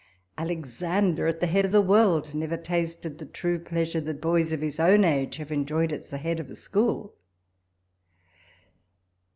—Alexander, 0.39 1.27
at 1.27 1.41
the 1.41 1.45
head 1.45 1.63
of 1.63 1.71
the 1.71 1.79
world, 1.79 2.33
never 2.33 2.57
tasted 2.57 3.19
the 3.19 3.25
true 3.27 3.59
plea 3.59 3.85
sure 3.85 4.01
that 4.01 4.19
boys 4.19 4.51
of 4.51 4.59
his 4.59 4.79
own 4.79 5.03
age 5.03 5.37
have 5.37 5.51
enjoyed 5.51 5.93
at 5.93 6.01
the 6.05 6.17
head 6.17 6.39
of 6.39 6.49
a 6.49 6.55
school. 6.55 7.13